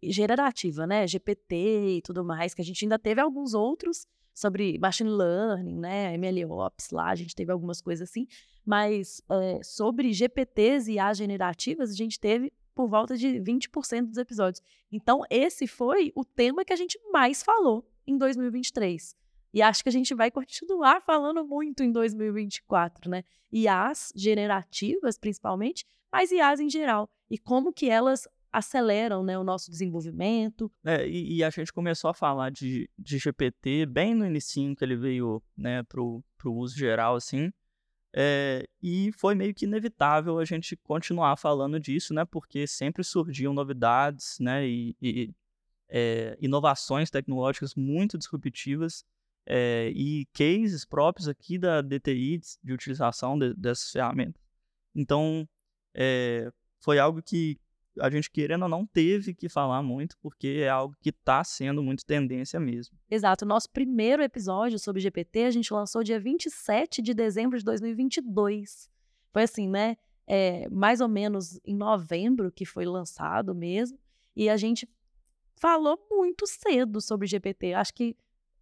generativa, 0.00 0.86
né? 0.86 1.06
GPT 1.06 1.96
e 1.96 2.02
tudo 2.02 2.24
mais, 2.24 2.54
que 2.54 2.62
a 2.62 2.64
gente 2.64 2.84
ainda 2.84 2.98
teve 2.98 3.20
alguns 3.20 3.54
outros 3.54 4.06
sobre 4.32 4.78
machine 4.78 5.10
learning, 5.10 5.80
né? 5.80 6.16
MLOps 6.16 6.90
lá, 6.92 7.08
a 7.08 7.14
gente 7.16 7.34
teve 7.34 7.50
algumas 7.50 7.80
coisas 7.80 8.08
assim, 8.08 8.28
mas 8.64 9.20
é, 9.28 9.60
sobre 9.64 10.12
GPTs 10.12 10.92
e 10.92 10.98
as 11.00 11.18
generativas, 11.18 11.90
a 11.90 11.94
gente 11.94 12.20
teve 12.20 12.52
por 12.78 12.88
volta 12.88 13.16
de 13.16 13.40
20% 13.40 14.06
dos 14.06 14.18
episódios. 14.18 14.62
Então, 14.92 15.22
esse 15.28 15.66
foi 15.66 16.12
o 16.14 16.24
tema 16.24 16.64
que 16.64 16.72
a 16.72 16.76
gente 16.76 16.96
mais 17.10 17.42
falou 17.42 17.84
em 18.06 18.16
2023. 18.16 19.16
E 19.52 19.60
acho 19.60 19.82
que 19.82 19.88
a 19.88 19.92
gente 19.92 20.14
vai 20.14 20.30
continuar 20.30 21.02
falando 21.02 21.44
muito 21.44 21.82
em 21.82 21.90
2024, 21.90 23.10
né? 23.10 23.24
IAs 23.50 24.12
generativas, 24.14 25.18
principalmente, 25.18 25.84
mas 26.12 26.30
IAs 26.30 26.60
em 26.60 26.70
geral. 26.70 27.10
E 27.28 27.36
como 27.36 27.72
que 27.72 27.90
elas 27.90 28.28
aceleram 28.52 29.24
né, 29.24 29.36
o 29.36 29.42
nosso 29.42 29.72
desenvolvimento. 29.72 30.70
É, 30.84 31.04
e, 31.04 31.38
e, 31.38 31.44
a 31.44 31.50
gente 31.50 31.72
começou 31.72 32.10
a 32.10 32.14
falar 32.14 32.52
de, 32.52 32.88
de 32.96 33.18
GPT 33.18 33.86
bem 33.86 34.14
no 34.14 34.24
início 34.24 34.74
que 34.76 34.84
ele 34.84 34.96
veio 34.96 35.42
né, 35.56 35.82
para 35.82 36.00
o 36.00 36.22
uso 36.44 36.78
geral, 36.78 37.16
assim. 37.16 37.50
É, 38.14 38.66
e 38.82 39.12
foi 39.12 39.34
meio 39.34 39.54
que 39.54 39.66
inevitável 39.66 40.38
a 40.38 40.44
gente 40.44 40.76
continuar 40.76 41.36
falando 41.36 41.78
disso, 41.78 42.14
né? 42.14 42.24
Porque 42.24 42.66
sempre 42.66 43.04
surgiam 43.04 43.52
novidades, 43.52 44.38
né? 44.40 44.66
E, 44.66 44.96
e 45.00 45.34
é, 45.88 46.36
inovações 46.40 47.10
tecnológicas 47.10 47.74
muito 47.74 48.18
disruptivas 48.18 49.04
é, 49.46 49.90
e 49.94 50.26
cases 50.32 50.84
próprios 50.84 51.28
aqui 51.28 51.58
da 51.58 51.80
DTI 51.82 52.40
de 52.62 52.72
utilização 52.72 53.38
de, 53.38 53.54
dessas 53.54 53.90
ferramentas. 53.90 54.42
Então, 54.94 55.48
foi 56.80 56.98
algo 56.98 57.22
que 57.22 57.58
a 58.00 58.10
gente 58.10 58.30
querendo 58.30 58.62
ou 58.62 58.68
não 58.68 58.86
teve 58.86 59.34
que 59.34 59.48
falar 59.48 59.82
muito, 59.82 60.16
porque 60.18 60.60
é 60.62 60.68
algo 60.68 60.94
que 61.00 61.10
está 61.10 61.42
sendo 61.44 61.82
muito 61.82 62.04
tendência 62.04 62.58
mesmo. 62.58 62.96
Exato. 63.10 63.44
Nosso 63.44 63.70
primeiro 63.70 64.22
episódio 64.22 64.78
sobre 64.78 65.00
GPT 65.00 65.44
a 65.44 65.50
gente 65.50 65.72
lançou 65.72 66.02
dia 66.02 66.18
27 66.18 67.02
de 67.02 67.14
dezembro 67.14 67.58
de 67.58 67.64
2022. 67.64 68.90
Foi 69.32 69.42
assim, 69.42 69.68
né? 69.68 69.96
É, 70.26 70.68
mais 70.68 71.00
ou 71.00 71.08
menos 71.08 71.58
em 71.64 71.74
novembro 71.74 72.52
que 72.52 72.64
foi 72.64 72.84
lançado 72.84 73.54
mesmo. 73.54 73.98
E 74.36 74.48
a 74.48 74.56
gente 74.56 74.88
falou 75.56 75.98
muito 76.10 76.46
cedo 76.46 77.00
sobre 77.00 77.26
GPT. 77.26 77.74
Acho 77.74 77.94
que 77.94 78.16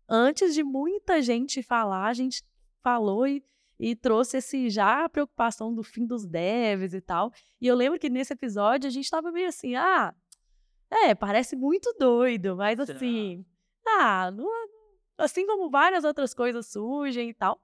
antes 0.08 0.54
de 0.54 0.62
muita 0.62 1.20
gente 1.20 1.62
falar, 1.62 2.06
a 2.06 2.14
gente 2.14 2.42
falou 2.82 3.26
e 3.26 3.42
e 3.78 3.94
trouxe 3.94 4.38
esse 4.38 4.70
já 4.70 5.04
a 5.04 5.08
preocupação 5.08 5.74
do 5.74 5.82
fim 5.82 6.06
dos 6.06 6.26
devs 6.26 6.94
e 6.94 7.00
tal. 7.00 7.30
E 7.60 7.66
eu 7.66 7.74
lembro 7.74 7.98
que 7.98 8.08
nesse 8.08 8.32
episódio 8.32 8.88
a 8.88 8.90
gente 8.90 9.10
tava 9.10 9.30
meio 9.30 9.48
assim, 9.48 9.74
ah, 9.74 10.14
é, 10.90 11.14
parece 11.14 11.56
muito 11.56 11.94
doido, 11.98 12.56
mas 12.56 12.78
assim, 12.80 13.44
ah, 13.86 14.30
não, 14.30 14.48
assim 15.18 15.46
como 15.46 15.70
várias 15.70 16.04
outras 16.04 16.32
coisas 16.32 16.66
surgem 16.66 17.30
e 17.30 17.34
tal. 17.34 17.60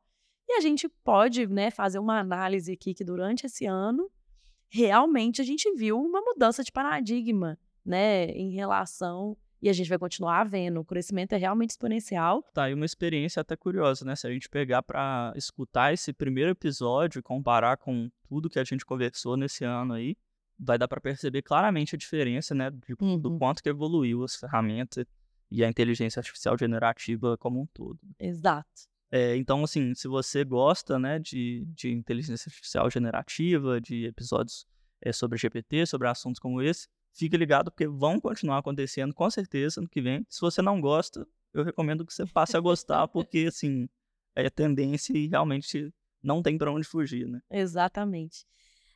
E 0.48 0.54
a 0.54 0.60
gente 0.60 0.88
pode, 0.88 1.46
né, 1.46 1.70
fazer 1.70 1.98
uma 1.98 2.18
análise 2.18 2.72
aqui 2.72 2.92
que 2.94 3.04
durante 3.04 3.46
esse 3.46 3.64
ano 3.64 4.10
realmente 4.68 5.40
a 5.40 5.44
gente 5.44 5.70
viu 5.74 6.00
uma 6.00 6.20
mudança 6.20 6.64
de 6.64 6.72
paradigma, 6.72 7.58
né, 7.84 8.26
em 8.30 8.52
relação 8.52 9.36
e 9.62 9.68
a 9.68 9.72
gente 9.72 9.88
vai 9.88 9.98
continuar 9.98 10.42
vendo. 10.44 10.80
O 10.80 10.84
crescimento 10.84 11.34
é 11.34 11.36
realmente 11.36 11.70
exponencial. 11.70 12.42
Tá 12.52 12.64
aí 12.64 12.74
uma 12.74 12.84
experiência 12.84 13.40
até 13.40 13.54
curiosa, 13.54 14.04
né? 14.04 14.16
Se 14.16 14.26
a 14.26 14.30
gente 14.30 14.48
pegar 14.48 14.82
para 14.82 15.32
escutar 15.36 15.94
esse 15.94 16.12
primeiro 16.12 16.50
episódio 16.50 17.20
e 17.20 17.22
comparar 17.22 17.76
com 17.76 18.10
tudo 18.28 18.50
que 18.50 18.58
a 18.58 18.64
gente 18.64 18.84
conversou 18.84 19.36
nesse 19.36 19.64
ano 19.64 19.94
aí, 19.94 20.16
vai 20.58 20.76
dar 20.76 20.88
para 20.88 21.00
perceber 21.00 21.42
claramente 21.42 21.94
a 21.94 21.98
diferença, 21.98 22.54
né? 22.56 22.70
De, 22.70 22.96
uhum. 23.00 23.16
Do 23.16 23.38
quanto 23.38 23.62
que 23.62 23.68
evoluiu 23.68 24.24
as 24.24 24.34
ferramentas 24.34 25.06
e 25.48 25.62
a 25.62 25.68
inteligência 25.68 26.18
artificial 26.18 26.58
generativa 26.58 27.38
como 27.38 27.60
um 27.60 27.66
todo. 27.66 28.00
Exato. 28.18 28.68
É, 29.12 29.36
então, 29.36 29.62
assim, 29.62 29.94
se 29.94 30.08
você 30.08 30.42
gosta, 30.42 30.98
né, 30.98 31.18
de, 31.18 31.66
de 31.68 31.92
inteligência 31.92 32.48
artificial 32.48 32.90
generativa, 32.90 33.78
de 33.78 34.06
episódios 34.06 34.66
é, 35.02 35.12
sobre 35.12 35.38
GPT, 35.38 35.84
sobre 35.84 36.08
assuntos 36.08 36.40
como 36.40 36.62
esse, 36.62 36.88
fique 37.12 37.36
ligado, 37.36 37.70
porque 37.70 37.86
vão 37.86 38.20
continuar 38.20 38.58
acontecendo 38.58 39.14
com 39.14 39.30
certeza 39.30 39.80
no 39.80 39.88
que 39.88 40.00
vem. 40.00 40.26
Se 40.28 40.40
você 40.40 40.62
não 40.62 40.80
gosta, 40.80 41.26
eu 41.52 41.62
recomendo 41.62 42.04
que 42.04 42.12
você 42.12 42.26
passe 42.26 42.56
a 42.56 42.60
gostar, 42.60 43.06
porque, 43.08 43.46
assim, 43.48 43.88
é 44.34 44.48
tendência 44.48 45.16
e 45.16 45.28
realmente 45.28 45.92
não 46.22 46.42
tem 46.42 46.56
para 46.56 46.72
onde 46.72 46.86
fugir, 46.86 47.26
né? 47.26 47.40
Exatamente. 47.50 48.46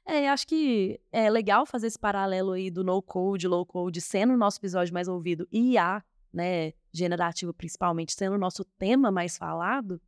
É, 0.05 0.29
acho 0.29 0.47
que 0.47 1.01
é 1.11 1.29
legal 1.29 1.67
fazer 1.67 1.89
esse 1.89 1.99
paralelo 1.99 2.53
aí 2.53 2.71
do 2.71 2.85
no 2.85 3.03
code, 3.03 3.49
low 3.49 3.67
code, 3.67 4.01
sendo 4.01 4.35
o 4.35 4.37
nosso 4.37 4.59
episódio 4.61 4.95
mais 4.95 5.09
ouvido, 5.09 5.49
e 5.51 5.73
IA, 5.73 6.03
né, 6.33 6.73
generativo 6.93 7.53
principalmente, 7.53 8.13
sendo 8.13 8.37
o 8.37 8.39
nosso 8.39 8.65
tema 8.65 9.11
mais 9.11 9.37
falado, 9.37 10.01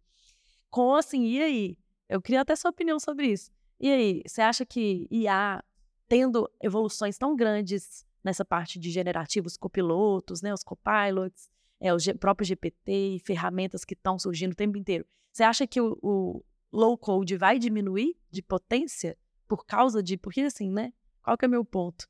com 0.70 0.94
assim, 0.94 1.24
e 1.24 1.42
aí? 1.42 1.78
Eu 2.08 2.22
queria 2.22 2.42
até 2.42 2.54
sua 2.54 2.70
opinião 2.70 3.00
sobre 3.00 3.26
isso. 3.26 3.50
E 3.80 3.90
aí, 3.90 4.22
você 4.26 4.40
acha 4.40 4.64
que 4.64 5.06
IA 5.10 5.62
tendo 6.08 6.50
evoluções 6.60 7.18
tão 7.18 7.36
grandes 7.36 8.06
nessa 8.24 8.44
parte 8.44 8.78
de 8.78 8.90
generativos 8.90 9.56
copilotos, 9.56 10.42
né, 10.42 10.52
os 10.52 10.64
copilots, 10.64 11.48
é, 11.80 11.92
o 11.92 11.98
próprio 12.18 12.46
GPT 12.46 13.16
e 13.16 13.18
ferramentas 13.20 13.84
que 13.84 13.94
estão 13.94 14.18
surgindo 14.18 14.52
o 14.52 14.56
tempo 14.56 14.76
inteiro. 14.76 15.06
Você 15.30 15.42
acha 15.44 15.66
que 15.66 15.80
o, 15.80 15.96
o, 16.02 16.44
low 16.72 16.98
code 16.98 17.36
vai 17.36 17.58
diminuir 17.58 18.16
de 18.30 18.42
potência 18.42 19.16
por 19.46 19.64
causa 19.64 20.02
de, 20.02 20.16
porque 20.16 20.40
assim, 20.42 20.70
né? 20.70 20.92
Qual 21.22 21.36
que 21.36 21.44
é 21.44 21.48
o 21.48 21.50
meu 21.50 21.64
ponto? 21.64 22.08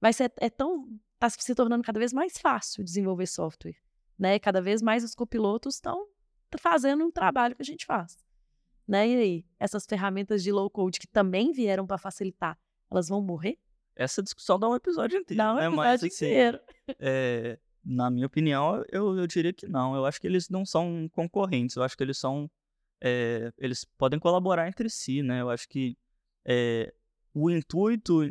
Vai 0.00 0.12
ser 0.12 0.32
é 0.38 0.50
tão 0.50 0.98
está 1.14 1.30
se 1.30 1.54
tornando 1.54 1.82
cada 1.82 1.98
vez 1.98 2.12
mais 2.12 2.36
fácil 2.36 2.84
desenvolver 2.84 3.26
software, 3.26 3.76
né? 4.18 4.38
Cada 4.38 4.60
vez 4.60 4.82
mais 4.82 5.02
os 5.04 5.14
copilotos 5.14 5.76
estão 5.76 6.06
fazendo 6.58 7.04
um 7.04 7.10
trabalho 7.10 7.54
que 7.54 7.62
a 7.62 7.64
gente 7.64 7.86
faz, 7.86 8.18
né? 8.86 9.08
E 9.08 9.16
aí, 9.16 9.46
essas 9.58 9.86
ferramentas 9.86 10.42
de 10.42 10.52
low 10.52 10.68
code 10.68 10.98
que 10.98 11.06
também 11.06 11.52
vieram 11.52 11.86
para 11.86 11.96
facilitar 11.96 12.58
elas 12.96 13.08
vão 13.08 13.20
morrer? 13.20 13.58
Essa 13.94 14.22
discussão 14.22 14.58
dá 14.58 14.68
um 14.68 14.74
episódio 14.74 15.18
inteiro. 15.18 15.38
Dá 15.38 15.52
um 15.52 15.56
né? 15.56 15.66
episódio 15.66 15.76
Mas, 15.76 16.04
assim, 16.04 16.26
inteiro. 16.26 16.60
É, 16.98 17.58
na 17.84 18.10
minha 18.10 18.26
opinião, 18.26 18.84
eu, 18.90 19.16
eu 19.16 19.26
diria 19.26 19.52
que 19.52 19.66
não. 19.66 19.94
Eu 19.94 20.04
acho 20.04 20.20
que 20.20 20.26
eles 20.26 20.48
não 20.48 20.66
são 20.66 21.08
concorrentes. 21.12 21.76
Eu 21.76 21.82
acho 21.82 21.96
que 21.96 22.02
eles 22.02 22.18
são. 22.18 22.50
É, 23.00 23.52
eles 23.58 23.84
podem 23.96 24.18
colaborar 24.18 24.68
entre 24.68 24.90
si, 24.90 25.22
né? 25.22 25.40
Eu 25.40 25.50
acho 25.50 25.68
que 25.68 25.96
é, 26.44 26.92
o 27.32 27.50
intuito 27.50 28.30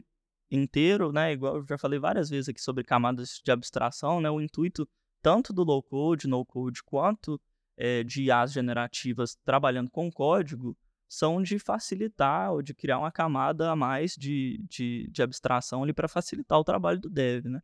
inteiro, 0.51 1.11
né? 1.11 1.33
Igual 1.33 1.57
eu 1.57 1.65
já 1.67 1.77
falei 1.77 1.99
várias 1.99 2.29
vezes 2.29 2.49
aqui 2.49 2.61
sobre 2.61 2.83
camadas 2.83 3.41
de 3.43 3.51
abstração, 3.51 4.21
né? 4.21 4.29
O 4.29 4.41
intuito 4.41 4.87
tanto 5.21 5.51
do 5.51 5.63
low 5.63 5.81
code, 5.81 6.27
no 6.27 6.45
code, 6.45 6.83
quanto 6.83 7.41
é, 7.77 8.03
de 8.03 8.25
IAs 8.25 8.53
generativas 8.53 9.35
trabalhando 9.43 9.89
com 9.89 10.11
código 10.11 10.77
são 11.07 11.41
de 11.41 11.59
facilitar 11.59 12.51
ou 12.51 12.61
de 12.61 12.73
criar 12.73 12.99
uma 12.99 13.11
camada 13.11 13.71
a 13.71 13.75
mais 13.75 14.15
de, 14.15 14.63
de, 14.69 15.07
de 15.11 15.21
abstração 15.21 15.83
ali 15.83 15.93
para 15.93 16.07
facilitar 16.07 16.59
o 16.59 16.63
trabalho 16.63 16.99
do 16.99 17.09
dev, 17.09 17.45
né? 17.45 17.61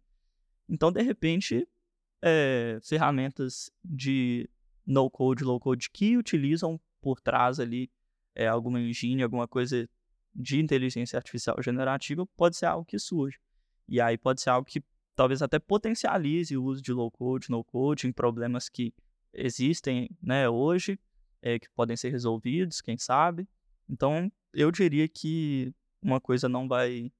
Então, 0.70 0.92
de 0.92 1.02
repente, 1.02 1.68
é, 2.22 2.80
ferramentas 2.84 3.72
de 3.84 4.50
no-code, 4.86 5.44
low-code 5.44 5.90
que 5.90 6.18
utilizam 6.18 6.80
por 7.02 7.20
trás 7.20 7.60
ali 7.60 7.92
é, 8.36 8.48
alguma 8.48 8.80
engine, 8.80 9.24
alguma 9.24 9.48
coisa 9.48 9.90
de 10.34 10.60
inteligência 10.60 11.18
artificial 11.18 11.62
generativa, 11.62 12.26
pode 12.38 12.56
ser 12.56 12.68
algo 12.68 12.86
que 12.86 12.98
surge. 12.98 13.38
E 13.88 14.00
aí 14.00 14.18
pode 14.18 14.42
ser 14.42 14.52
algo 14.52 14.66
que 14.66 14.82
talvez 15.16 15.42
até 15.42 15.60
potencialize 15.60 16.56
o 16.56 16.64
uso 16.64 16.82
de 16.82 16.94
low-code, 16.94 17.50
no-code 17.50 18.08
em 18.08 18.12
problemas 18.14 18.70
que 18.70 18.94
existem 19.34 20.10
né, 20.22 20.48
hoje 20.48 20.98
é, 21.42 21.60
que 21.60 21.70
podem 21.72 21.98
ser 21.98 22.10
resolvidos, 22.10 22.82
quem 22.82 22.98
sabe. 22.98 23.48
Então, 23.90 24.32
eu 24.54 24.72
diria 24.72 25.08
que 25.08 25.74
uma 26.02 26.20
coisa 26.20 26.48
não 26.48 26.68
vai 26.68 27.12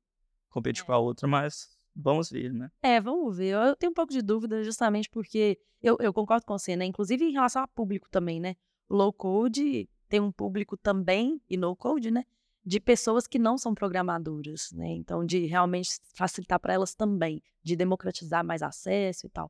competir 0.50 0.84
é. 0.84 0.86
com 0.86 0.94
a 0.94 0.98
outra, 0.98 1.28
mas 1.28 1.78
vamos 1.96 2.30
ver, 2.30 2.54
né? 2.54 2.72
É, 2.82 3.00
vamos 3.00 3.38
ver. 3.38 3.54
Eu 3.54 3.76
tenho 3.76 3.92
um 3.92 3.96
pouco 3.96 4.12
de 4.12 4.22
dúvida 4.22 4.64
justamente 4.64 5.10
porque 5.10 5.60
eu, 5.82 5.98
eu 6.00 6.14
concordo 6.14 6.46
com 6.46 6.58
você, 6.58 6.76
né? 6.76 6.86
Inclusive 6.86 7.26
em 7.26 7.34
relação 7.34 7.64
a 7.64 7.68
público 7.68 8.08
também, 8.10 8.40
né? 8.40 8.56
Low 8.90 9.12
code 9.12 9.90
tem 10.12 10.20
um 10.20 10.32
público 10.32 10.76
também, 10.76 11.42
e 11.50 11.56
no 11.56 11.74
code, 11.74 12.12
né? 12.12 12.26
De 12.66 12.82
pessoas 12.82 13.26
que 13.26 13.40
não 13.40 13.58
são 13.58 13.74
programadoras, 13.74 14.70
né? 14.74 14.90
Então, 14.90 15.26
de 15.26 15.46
realmente 15.46 15.90
facilitar 16.14 16.60
para 16.60 16.74
elas 16.74 16.94
também, 16.94 17.42
de 17.64 17.78
democratizar 17.78 18.46
mais 18.46 18.62
acesso 18.62 19.26
e 19.26 19.30
tal. 19.30 19.50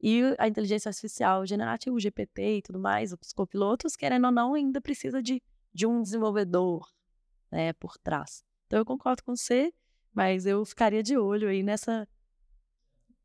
E 0.00 0.22
a 0.38 0.46
inteligência 0.46 0.88
artificial 0.88 1.46
generativa, 1.46 1.94
o 1.94 2.00
GPT 2.00 2.58
e 2.58 2.62
tudo 2.62 2.78
mais, 2.78 3.12
os 3.12 3.32
copilotos, 3.32 3.96
querendo 3.96 4.26
ou 4.26 4.32
não, 4.32 4.54
ainda 4.54 4.80
precisa 4.80 5.22
de, 5.22 5.42
de 5.72 5.86
um 5.86 6.02
desenvolvedor 6.02 6.86
né, 7.50 7.72
por 7.72 7.96
trás. 7.98 8.44
Então 8.66 8.78
eu 8.78 8.84
concordo 8.84 9.22
com 9.22 9.34
você, 9.34 9.72
mas 10.12 10.44
eu 10.44 10.64
ficaria 10.64 11.02
de 11.02 11.16
olho 11.16 11.48
aí 11.48 11.62
nessa, 11.62 12.06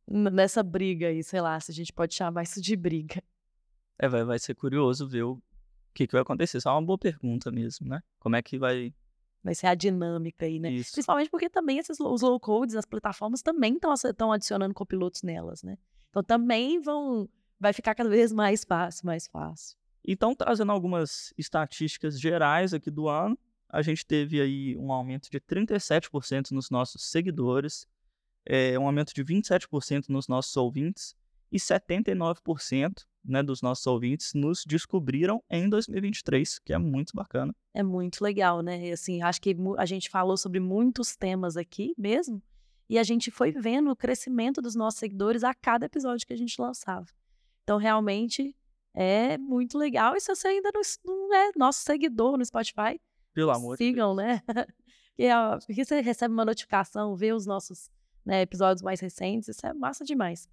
nessa 0.08 0.64
briga 0.64 1.08
aí, 1.08 1.24
sei 1.24 1.42
lá, 1.42 1.60
se 1.60 1.72
a 1.72 1.76
gente 1.76 1.92
pode 1.92 2.14
chamar 2.14 2.44
isso 2.44 2.62
de 2.62 2.76
briga. 2.76 3.22
É, 4.00 4.08
vai, 4.08 4.24
vai 4.24 4.40
ser 4.40 4.56
curioso 4.56 5.08
ver 5.08 5.24
o 5.24 5.42
que, 5.94 6.08
que 6.08 6.14
vai 6.14 6.22
acontecer. 6.22 6.60
Só 6.62 6.72
é 6.72 6.74
uma 6.74 6.86
boa 6.86 6.98
pergunta 6.98 7.52
mesmo, 7.52 7.88
né? 7.88 8.02
Como 8.20 8.36
é 8.36 8.42
que 8.42 8.58
vai 8.58 8.94
vai 9.44 9.56
ser 9.56 9.68
a 9.68 9.76
dinâmica 9.76 10.46
aí, 10.46 10.60
né? 10.60 10.72
Isso. 10.72 10.92
Principalmente 10.94 11.30
porque 11.30 11.50
também 11.50 11.80
esses, 11.80 12.00
os 12.00 12.22
low 12.22 12.40
codes, 12.40 12.76
as 12.76 12.86
plataformas 12.86 13.42
também 13.42 13.76
estão 13.76 14.32
adicionando 14.32 14.74
copilotos 14.74 15.24
nelas, 15.24 15.64
né? 15.64 15.78
Então 16.12 16.22
também 16.22 16.80
vão 16.80 17.28
vai 17.60 17.74
ficar 17.74 17.96
cada 17.96 18.10
vez 18.10 18.32
mais 18.32 18.64
fácil, 18.64 19.06
mais 19.06 19.28
fácil. 19.28 19.78
Então, 20.04 20.34
trazendo 20.34 20.72
algumas 20.72 21.32
estatísticas 21.38 22.20
gerais 22.20 22.74
aqui 22.74 22.90
do 22.90 23.08
ano, 23.08 23.38
a 23.70 23.84
gente 23.84 24.06
teve 24.06 24.42
aí 24.42 24.76
um 24.78 24.92
aumento 24.92 25.30
de 25.30 25.40
37% 25.40 26.52
nos 26.52 26.72
nossos 26.72 27.04
seguidores, 27.10 27.88
é, 28.44 28.78
um 28.80 28.88
aumento 28.88 29.14
de 29.14 29.24
27% 29.24 30.10
nos 30.10 30.28
nossos 30.28 30.58
ouvintes 30.58 31.16
e 31.52 31.58
79% 31.58 33.06
né, 33.24 33.44
dos 33.44 33.62
nossos 33.62 33.86
ouvintes 33.86 34.34
nos 34.34 34.64
descobriram 34.66 35.44
em 35.50 35.70
2023, 35.70 36.60
que 36.60 36.74
é 36.74 36.78
muito 36.78 37.14
bacana. 37.14 37.54
É 37.74 37.84
muito 37.84 38.24
legal, 38.24 38.62
né? 38.62 38.88
E, 38.88 38.92
assim, 38.92 39.22
acho 39.22 39.40
que 39.40 39.56
a 39.78 39.86
gente 39.86 40.10
falou 40.10 40.36
sobre 40.36 40.60
muitos 40.60 41.16
temas 41.16 41.56
aqui 41.56 41.94
mesmo, 41.96 42.42
e 42.92 43.00
a 43.00 43.04
gente 43.04 43.32
foi 43.32 43.54
vendo 43.54 43.90
o 43.90 43.96
crescimento 43.96 44.62
dos 44.62 44.76
nossos 44.76 45.00
seguidores 45.00 45.46
a 45.46 45.54
cada 45.54 45.86
episódio 45.86 46.28
que 46.28 46.34
a 46.34 46.38
gente 46.38 46.62
lançava. 46.62 47.08
Então, 47.64 47.78
realmente, 47.78 48.54
é 48.94 49.38
muito 49.38 49.78
legal. 49.78 50.14
E 50.14 50.20
se 50.20 50.28
você 50.28 50.50
ainda 50.50 50.72
não, 50.74 50.82
não 51.06 51.34
é 51.34 51.52
nosso 51.56 51.86
seguidor 51.86 52.38
no 52.38 52.44
Spotify, 52.44 53.00
pelo 53.34 53.50
amor 53.52 53.78
sigam, 53.78 54.14
de 54.14 54.18
né? 54.18 54.44
Porque 55.66 55.86
você 55.86 56.02
recebe 56.02 56.34
uma 56.34 56.44
notificação, 56.44 57.16
vê 57.16 57.32
os 57.32 57.46
nossos 57.46 57.90
né, 58.26 58.42
episódios 58.42 58.82
mais 58.82 59.00
recentes, 59.00 59.48
isso 59.48 59.66
é 59.66 59.74
massa 59.74 60.04
demais. 60.04 60.50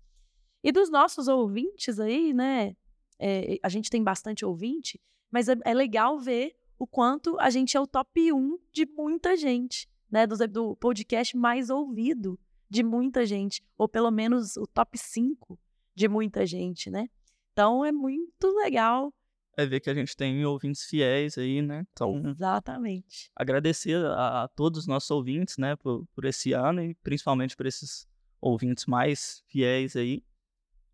E 0.62 0.70
dos 0.70 0.88
nossos 0.88 1.26
ouvintes 1.26 1.98
aí, 1.98 2.32
né? 2.32 2.76
É, 3.18 3.58
a 3.64 3.68
gente 3.68 3.90
tem 3.90 4.04
bastante 4.04 4.44
ouvinte, 4.44 5.00
mas 5.28 5.48
é, 5.48 5.56
é 5.64 5.74
legal 5.74 6.20
ver 6.20 6.54
o 6.78 6.86
quanto 6.86 7.36
a 7.40 7.50
gente 7.50 7.76
é 7.76 7.80
o 7.80 7.86
top 7.86 8.32
1 8.32 8.60
de 8.70 8.86
muita 8.86 9.36
gente 9.36 9.88
né, 10.10 10.26
do, 10.26 10.36
do 10.48 10.76
podcast 10.76 11.36
mais 11.36 11.70
ouvido 11.70 12.38
de 12.68 12.82
muita 12.82 13.24
gente, 13.24 13.62
ou 13.76 13.88
pelo 13.88 14.10
menos 14.10 14.56
o 14.56 14.66
top 14.66 14.98
5 14.98 15.58
de 15.94 16.08
muita 16.08 16.46
gente, 16.46 16.90
né? 16.90 17.08
Então 17.52 17.84
é 17.84 17.90
muito 17.90 18.46
legal. 18.56 19.12
É 19.56 19.66
ver 19.66 19.80
que 19.80 19.90
a 19.90 19.94
gente 19.94 20.16
tem 20.16 20.44
ouvintes 20.44 20.84
fiéis 20.84 21.36
aí, 21.36 21.60
né? 21.60 21.84
Então, 21.92 22.22
Exatamente. 22.28 23.30
agradecer 23.34 23.96
a, 23.96 24.44
a 24.44 24.48
todos 24.48 24.80
os 24.80 24.86
nossos 24.86 25.10
ouvintes, 25.10 25.58
né, 25.58 25.74
por, 25.74 26.06
por 26.14 26.24
esse 26.24 26.52
ano 26.52 26.80
e 26.80 26.94
principalmente 26.94 27.56
por 27.56 27.66
esses 27.66 28.06
ouvintes 28.40 28.86
mais 28.86 29.42
fiéis 29.48 29.96
aí. 29.96 30.22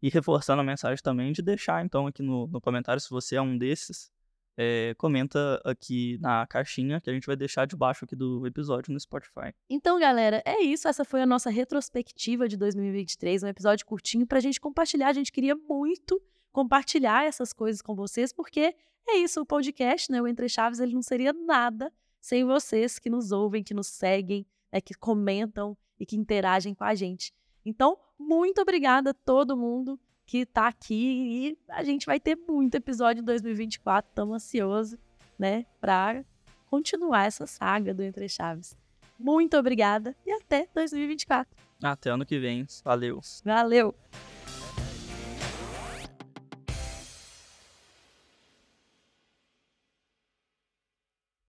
E 0.01 0.09
reforçando 0.09 0.61
a 0.61 0.65
mensagem 0.65 1.03
também 1.03 1.33
de 1.33 1.43
deixar, 1.43 1.85
então, 1.85 2.07
aqui 2.07 2.23
no, 2.23 2.47
no 2.47 2.61
comentário, 2.61 3.01
se 3.01 3.11
você 3.11 3.37
é 3.37 3.43
um 3.43 3.59
desses, 3.59 4.11
é, 4.57 4.95
comenta 4.97 5.61
aqui 5.65 6.19
na 6.21 6.47
caixinha 6.47 7.01
que 7.01 7.11
a 7.11 7.13
gente 7.13 7.27
vai 7.27 7.37
deixar 7.37 7.67
debaixo 7.67 8.05
aqui 8.05 8.15
do 8.15 8.47
episódio 8.47 8.93
no 8.93 9.01
Spotify. 9.01 9.53
Então, 9.69 9.99
galera, 9.99 10.43
é 10.45 10.63
isso. 10.63 10.87
Essa 10.87 11.05
foi 11.05 11.23
a 11.23 11.27
nossa 11.27 11.51
retrospectiva 11.51 12.49
de 12.49 12.57
2023, 12.57 13.43
um 13.43 13.49
episódio 13.49 13.85
curtinho 13.87 14.27
pra 14.27 14.41
gente 14.41 14.61
compartilhar. 14.61 15.09
A 15.09 15.13
gente 15.13 15.33
queria 15.33 15.57
muito 15.57 16.21
compartilhar 16.53 17.25
essas 17.25 17.53
coisas 17.53 17.83
com 17.83 17.95
vocês, 17.95 18.33
porque 18.33 18.75
é 19.07 19.17
isso, 19.19 19.41
o 19.41 19.47
podcast, 19.47 20.11
né, 20.11 20.23
o 20.23 20.27
Entre 20.27 20.49
Chaves, 20.49 20.79
ele 20.79 20.95
não 20.95 21.03
seria 21.03 21.33
nada 21.33 21.93
sem 22.21 22.45
vocês 22.45 22.99
que 22.99 23.11
nos 23.11 23.33
ouvem, 23.33 23.63
que 23.63 23.75
nos 23.75 23.89
seguem, 23.89 24.47
né, 24.73 24.81
que 24.81 24.95
comentam 24.95 25.77
e 25.99 26.07
que 26.07 26.17
interagem 26.17 26.75
com 26.75 26.85
a 26.85 26.95
gente. 26.95 27.35
Então, 27.65 27.99
muito 28.19 28.61
obrigada 28.61 29.11
a 29.11 29.15
todo 29.15 29.57
mundo 29.57 29.99
que 30.27 30.39
está 30.39 30.69
aqui 30.69 31.57
e 31.57 31.59
a 31.69 31.83
gente 31.85 32.07
vai 32.07 32.19
ter 32.19 32.37
muito 32.37 32.75
episódio 32.75 33.21
em 33.21 33.25
2024, 33.25 34.11
estamos 34.11 34.37
ansiosos, 34.37 34.99
né, 35.39 35.67
para 35.81 36.25
continuar 36.71 37.27
essa 37.27 37.47
saga 37.47 37.93
do 37.93 38.03
Entre 38.03 38.29
Chaves. 38.29 38.77
Muito 39.19 39.57
obrigada 39.57 40.15
e 40.27 40.33
até 40.33 40.69
2024. 40.75 41.47
Até 41.83 42.11
ano 42.11 42.27
que 42.27 42.39
vem. 42.39 42.67
Valeu. 42.85 43.21
Valeu! 43.45 43.95